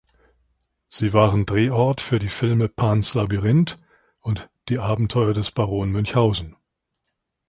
[0.87, 3.77] Sie waren Drehort für die Filme Pans Labyrinth
[4.19, 6.55] und Die Abenteuer des Baron Münchhausen.